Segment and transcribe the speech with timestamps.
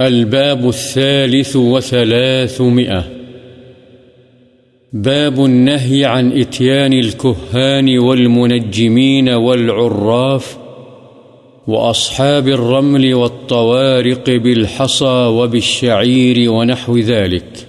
[0.00, 3.04] الباب الثالث وثلاثمئة
[4.92, 10.58] باب النهي عن اتيان الكهان والمنجمين والعراف
[11.66, 17.66] وأصحاب الرمل والطوارق بالحصى وبالشعير ونحو ذلك.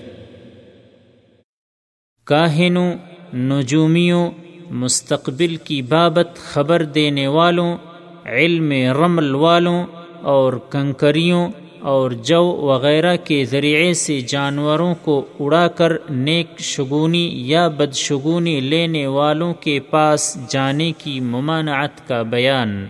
[2.25, 2.93] کاہنوں
[3.33, 4.31] نجومیوں
[4.69, 7.77] مستقبل کی بابت خبر دینے والوں،
[8.25, 9.85] علم رمل والوں
[10.21, 11.49] اور کنکریوں
[11.81, 19.07] اور جو وغیرہ کے ذریعے سے جانوروں کو اڑا کر نیک شگونی یا بدشگونی لینے
[19.07, 22.85] والوں کے پاس جانے کی ممانعت کا بیان۔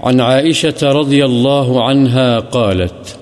[0.00, 3.18] عن عائشة رضي الله عنها قالت،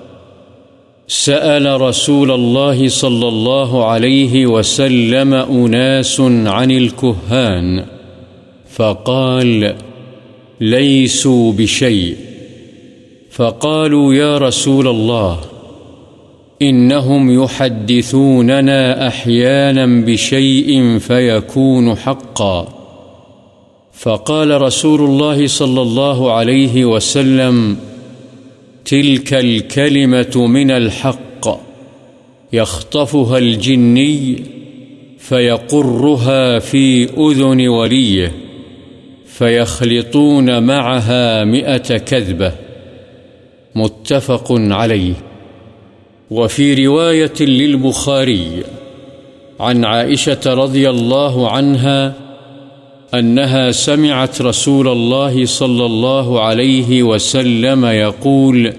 [1.09, 7.79] سأل رسول الله صلى الله عليه وسلم أناس عن الكهان،
[8.77, 9.63] فقال
[10.59, 12.26] ليسوا بشيء
[13.37, 15.39] فقالوا يا رسول الله،
[16.61, 22.67] إنهم يحدثوننا أحيانا بشيء فيكون حقا.
[23.93, 27.77] فقال رسول الله صلى الله عليه وسلم،
[28.85, 31.59] تلك الكلمة من الحق،
[32.53, 34.43] يخطفها الجني
[35.19, 38.31] فيقرها في أذن وليه،
[39.25, 42.66] فيخلطون معها مئة كذبة.
[43.77, 45.13] متفق عليه.
[46.31, 48.63] وفي رواية للبخاري
[49.59, 52.13] عن عائشة رضي الله عنها
[53.13, 58.73] أنها سمعت رسول الله صلى الله عليه وسلم يقول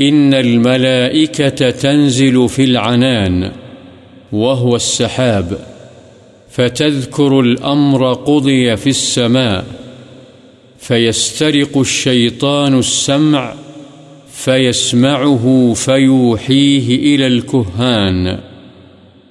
[0.00, 3.52] إن الملائكة تنزل في العنان
[4.32, 5.58] وهو السحاب،
[6.50, 9.64] فتذكر الأمر قضي في السماء،
[10.78, 13.54] فيسترق الشيطان السمع
[14.34, 18.40] فيسمعه فيوحيه إلى الكهان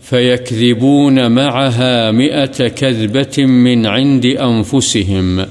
[0.02, 5.46] فيكذبون معها مئة كذبة من عند أنفسهم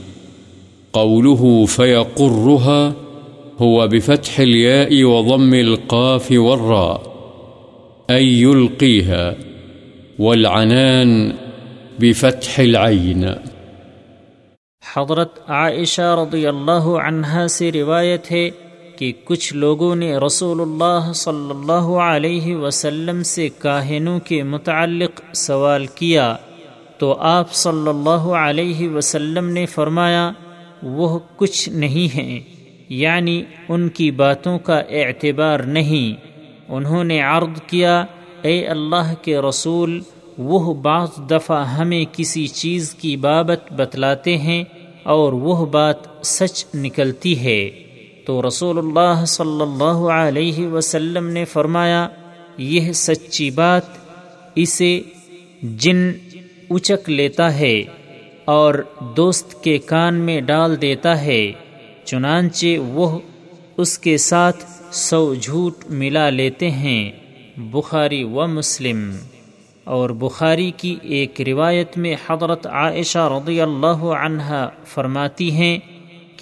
[0.92, 2.94] قوله فيقرها
[3.58, 7.12] هو بفتح الياء وضم القاف والراء
[8.10, 9.36] أي يلقيها
[10.18, 11.32] والعنان
[12.00, 13.30] بفتح العين
[14.94, 18.50] حضرت عائشہ رضی اللہ عنہا سے روایت ہے
[18.96, 25.86] کہ کچھ لوگوں نے رسول اللہ صلی اللہ علیہ وسلم سے کاہنوں کے متعلق سوال
[25.86, 26.36] کیا
[26.98, 30.32] تو آپ صلی اللہ علیہ وسلم نے فرمایا،
[30.82, 32.40] وہ کچھ نہیں ہیں
[32.88, 36.26] یعنی ان کی باتوں کا اعتبار نہیں۔
[36.68, 38.04] انہوں نے عرض کیا،
[38.42, 40.00] اے اللہ کے رسول،
[40.38, 44.64] وہ بعض دفعہ ہمیں کسی چیز کی بابت بتلاتے ہیں
[45.02, 47.81] اور وہ بات سچ نکلتی ہے۔
[48.24, 52.08] تو رسول اللہ صلی اللہ علیہ وسلم نے فرمایا،
[52.58, 53.82] یہ سچی بات
[54.54, 55.00] اسے
[55.62, 56.12] جن
[56.70, 57.82] اچک لیتا ہے
[58.44, 58.74] اور
[59.16, 61.52] دوست کے کان میں ڈال دیتا ہے،
[62.04, 63.18] چنانچہ وہ
[63.76, 67.10] اس کے ساتھ سو جھوٹ ملا لیتے ہیں۔
[67.56, 69.16] بخاری و مسلم۔
[69.84, 75.78] اور بخاری کی ایک روایت میں حضرت عائشہ رضی اللہ عنہ فرماتی ہیں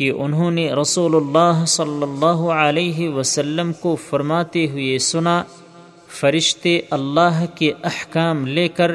[0.01, 5.43] کہ انہوں نے رسول اللہ صلی اللہ علیہ وسلم کو فرماتے ہوئے سنا،
[6.21, 8.93] فرشتے اللہ کے احکام لے کر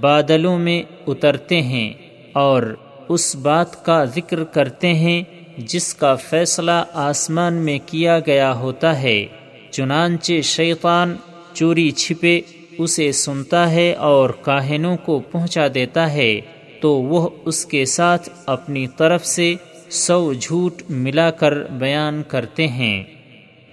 [0.00, 1.92] بادلوں میں اترتے ہیں
[2.32, 2.62] اور
[3.08, 5.22] اس بات کا ذکر کرتے ہیں
[5.58, 9.26] جس کا فیصلہ آسمان میں کیا گیا ہوتا ہے۔
[9.70, 11.16] چنانچہ شیطان
[11.54, 12.40] چوری چھپے
[12.78, 16.40] اسے سنتا ہے اور کاہنوں کو پہنچا دیتا ہے،
[16.80, 19.54] تو وہ اس کے ساتھ اپنی طرف سے
[19.90, 23.04] سو جھوٹ ملا کر بیان کرتے ہیں۔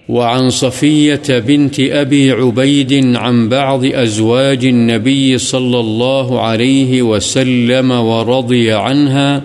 [0.08, 9.40] وعن صفية بنت أبي عبيد عن بعض أزواج النبي صلى الله عليه وسلم ورضي عنها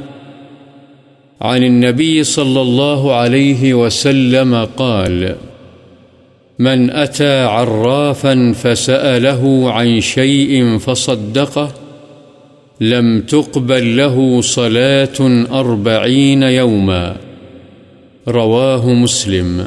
[1.41, 5.25] عن النبي صلى الله عليه وسلم قال،
[6.59, 11.72] من أتى عرافا فسأله عن شيء فصدقه
[12.81, 17.13] لم تقبل له صلاة أربعين يوما.
[18.27, 19.61] رواه مسلم.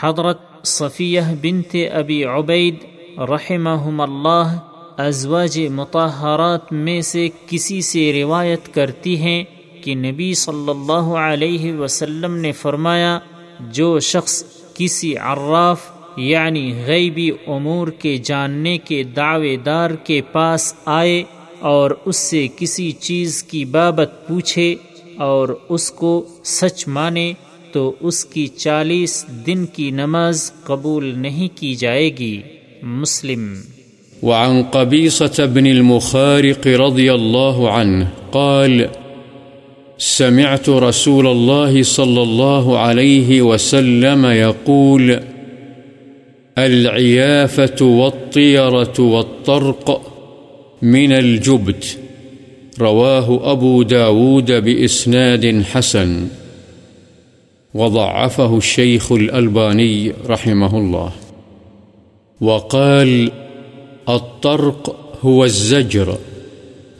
[0.00, 2.74] حضرت صفیہ بنت ابی عبید
[3.18, 4.56] رحمہم اللہ
[4.98, 9.44] ازواج مطہرات میں سے کسی سے روایت کرتی ہیں
[9.82, 13.18] کہ نبی صلی اللہ علیہ وسلم نے فرمایا،
[13.60, 14.44] جو شخص
[14.74, 15.80] کسی عراف
[16.16, 21.22] یعنی غیبی امور کے جاننے کے دعوے دار کے پاس آئے
[21.60, 24.74] اور اس سے کسی چیز کی بابت پوچھے
[25.16, 27.32] اور اس کو سچ مانے
[27.72, 32.40] تو اس کی چالیس دن کی نماز قبول نہیں کی جائے گی۔
[32.82, 33.54] مسلم۔
[34.22, 38.82] وعن قبيصة بن المخارق رضي الله عنه قال،
[39.98, 45.12] سمعت رسول الله صلى الله عليه وسلم يقول
[46.56, 49.90] العيافة والطيرة والطرق
[50.82, 51.98] من الجبت.
[52.80, 56.26] رواه أبو داود بإسناد حسن.
[57.74, 61.12] وضعفه الشيخ الألباني رحمه الله.
[62.40, 63.30] وقال
[64.08, 66.18] الطرق هو الزجر،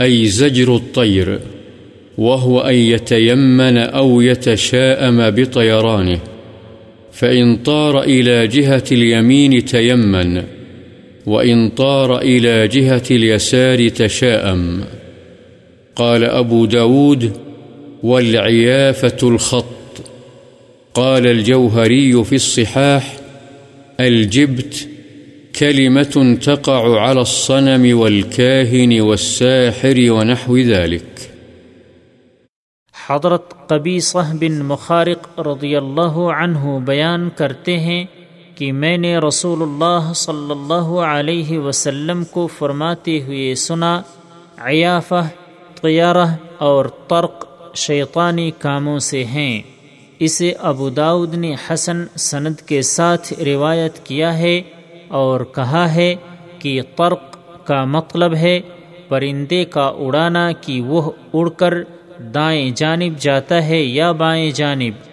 [0.00, 1.41] أي زجر الطير،
[2.19, 6.21] وهو أن يتيمن أو يتشاءم بطيرانه،
[7.12, 10.60] فإن طار إلى جهة اليمين تيمن.
[11.27, 14.85] وإن طار إلى جهة اليسار تشاءم.
[15.97, 17.33] قال أبو داود
[18.03, 19.65] والعيافة الخط.
[20.95, 23.17] قال الجوهري في الصحاح،
[24.01, 24.89] الجبت
[25.59, 31.21] كلمة تقع على الصنم والكاهن والساحر ونحو ذلك.
[33.07, 38.05] حضرت قبیصہ بن مخارق رضی اللہ عنہ بیان کرتے ہیں
[38.61, 44.03] کہ میں نے رسول اللہ صلی اللہ علیہ وسلم کو فرماتے ہوئے سنا،
[44.59, 45.29] عیافہ،
[45.83, 46.27] طیارہ
[46.59, 49.62] اور ترق شیطانی کاموں سے ہیں۔
[50.19, 54.62] اسے ابو داود نے حسن سند کے ساتھ روایت کیا ہے
[55.09, 56.15] اور کہا ہے
[56.59, 57.37] کہ ترق
[57.67, 58.61] کا مطلب ہے
[59.09, 61.75] پرندے کا اڑانا کہ وہ اڑ کر
[62.19, 65.10] دائیں جانب جاتا ہے یا بائیں جانب۔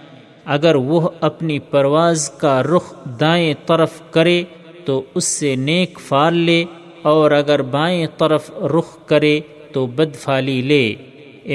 [0.47, 4.41] اگر وہ اپنی پرواز کا رخ دائیں طرف کرے
[4.85, 6.63] تو اس سے نیک فال لے،
[7.01, 9.39] اور اگر بائیں طرف رخ کرے
[9.73, 10.85] تو بد فالی لے۔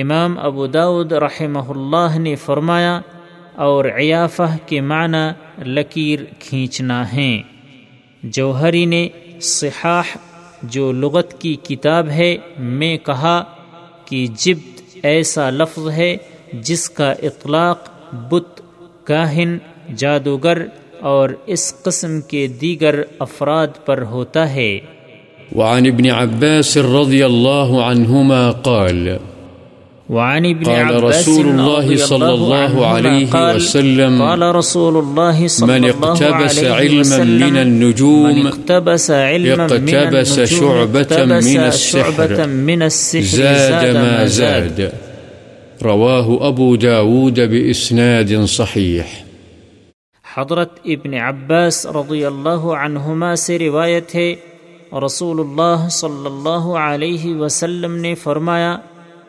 [0.00, 3.00] امام ابو داود رحمہ اللہ نے فرمایا،
[3.56, 5.24] اور عیافہ کے معنی
[5.66, 7.42] لکیر کھینچنا ہیں۔
[8.22, 9.08] جوہری نے
[9.40, 10.16] صحاح،
[10.62, 13.42] جو لغت کی کتاب ہے، میں کہا
[14.04, 16.16] کہ جبت ایسا لفظ ہے
[16.52, 17.88] جس کا اطلاق
[18.30, 18.60] بت
[19.04, 19.58] کاہن
[19.96, 20.58] جادوگر
[21.00, 24.78] اور اس قسم کے دیگر افراد پر ہوتا ہے۔
[25.56, 29.08] وعن ابن عباس رضی اللہ عنہما قال
[30.10, 35.84] وعن ابن قال عباس رسول الله صلى الله عليه وسلم قال رسول الله صلى من
[35.84, 37.70] الله اقتبس عليه علما وسلم من
[38.38, 44.24] من اقتبس علما من اقتبس النجوم شعبة اقتبس من السحر شعبة من السحر زاد ما
[44.24, 45.11] زاد۔
[45.82, 49.02] رواه أبو داود بإسناد صحيح
[50.34, 54.34] حضرت ابن عباس رضی اللہ عنہما سے روایت ہے
[55.06, 58.76] رسول اللہ صلی اللہ علیہ وسلم نے فرمایا،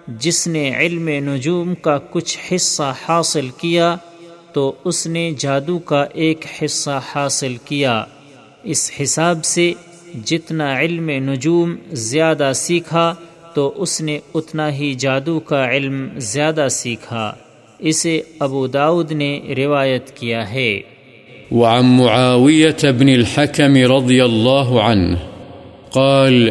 [0.07, 3.95] جس نے علم نجوم کا کچھ حصہ حاصل کیا،
[4.53, 8.03] تو اس نے جادو کا ایک حصہ حاصل کیا۔
[8.63, 9.73] اس حساب سے
[10.25, 13.15] جتنا علم نجوم زیادہ سیکھا
[13.55, 17.33] تو اس نے اتنا ہی جادو کا علم زیادہ سیکھا۔
[17.79, 20.81] اسے ابو داود نے روایت کیا ہے۔
[21.51, 25.15] وعن معاوية بن الحكم رضي الله عنه
[25.89, 26.49] قال،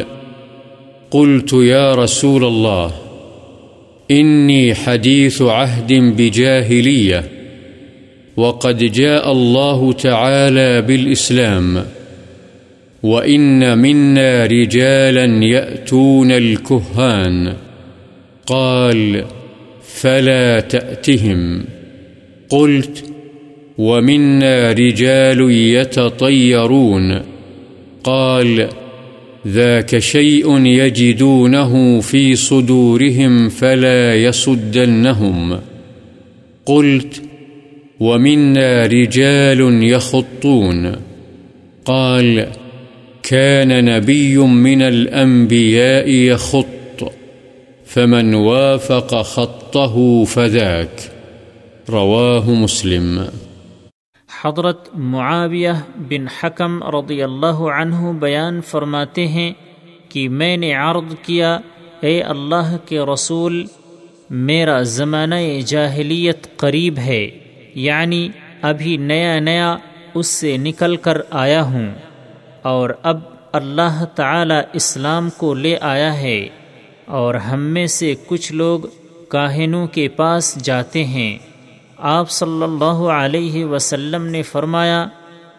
[1.09, 2.87] قلت يا رسول الله
[4.11, 7.21] إني حديث عهد بجاهلية
[8.37, 11.77] وقد جاء الله تعالى بالإسلام
[13.03, 17.53] وإن منا رجالا يأتون الكهان
[18.45, 19.25] قال
[19.83, 21.65] فلا تأتهم
[22.49, 23.05] قلت
[23.77, 27.21] ومنا رجال يتطيرون
[28.03, 28.69] قال
[29.47, 35.59] ذاك شيء يجدونه في صدورهم فلا يصدنهم
[36.65, 37.21] قلت
[37.99, 40.95] ومنا رجال يخطون
[41.85, 42.47] قال
[43.29, 47.03] كان نبي من الأنبياء يخط،
[47.87, 51.01] فمن وافق خطه فذاك.
[51.89, 53.21] رواه مسلم.
[54.43, 59.51] حضرت معاویہ بن حکم رضی اللہ عنہ بیان فرماتے ہیں
[60.09, 61.59] کہ میں نے عرض کیا،
[62.01, 63.65] اے اللہ کے رسول،
[64.29, 67.29] میرا زمانہ جاہلیت قریب ہے
[67.75, 68.29] یعنی
[68.61, 69.77] ابھی نیا نیا
[70.13, 72.12] اس سے نکل کر آیا ہوں۔
[72.63, 73.19] اور اب
[73.51, 76.47] اللہ تعالی اسلام کو لے آیا ہے
[77.05, 78.79] اور ہم میں سے کچھ لوگ
[79.29, 81.37] کاہنوں کے پاس جاتے ہیں۔
[81.97, 85.05] آپ صلی اللہ علیہ وسلم نے فرمایا،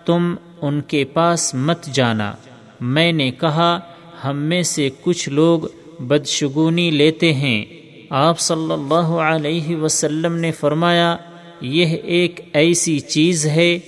[0.04, 2.32] تم ان کے پاس مت جانا۔
[2.80, 3.80] میں نے کہا،
[4.24, 5.60] ہم میں سے کچھ لوگ
[5.98, 7.64] بدشگونی لیتے ہیں۔
[8.10, 11.16] آپ صلی اللہ علیہ وسلم نے فرمایا،
[11.60, 13.78] یہ ایک ایسی چیز ہے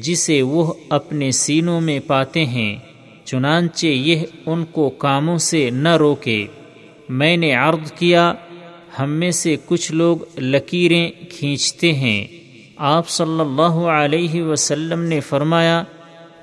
[0.00, 2.76] جسے وہ اپنے سینوں میں پاتے ہیں،
[3.24, 6.46] چنانچہ یہ ان کو کاموں سے نہ روکے۔
[7.08, 8.34] میں نے عرض کیا،
[8.98, 12.26] ہم میں سے کچھ لوگ لکیریں کھینچتے ہیں۔
[12.76, 15.84] آپ صلی اللہ علیہ وسلم نے فرمایا،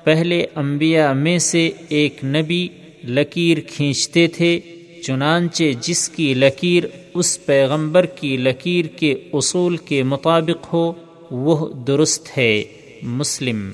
[0.04, 2.68] پہلے انبیاء میں سے ایک نبی
[3.04, 4.60] لکیر کھینچتے تھے،
[5.02, 10.92] چنانچہ جس کی لکیر اس پیغمبر کی لکیر کے اصول کے مطابق ہو،
[11.30, 12.62] وہ درست ہے۔
[13.02, 13.70] مسلم۔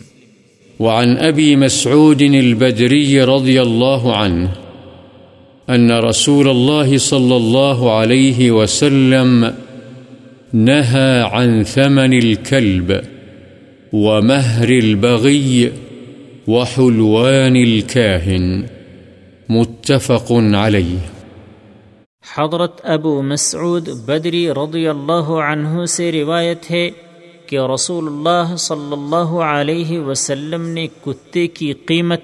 [0.80, 4.48] وعن ابی مسعود البدری رضی اللہ عنہ
[5.74, 9.44] أن رسول الله صلى الله عليه وسلم
[10.54, 12.92] نهى عن ثمن الكلب
[13.92, 15.68] ومهر البغي
[16.48, 18.62] وحلوان الكاهن
[19.48, 20.98] متفق عليه.
[22.34, 26.90] حضرت ابو مسعود بدری رضی اللہ عنہ سے روایت ہے
[27.48, 32.22] کہ رسول اللہ صلی اللہ علیہ وسلم نے کتے کی قیمت،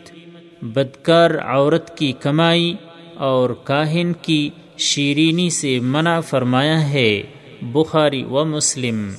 [0.63, 2.75] بدکار عورت کی کمائی
[3.15, 7.23] اور کاہن کی شیرینی سے منع فرمایا ہے،
[7.63, 9.13] بخاری و مسلم۔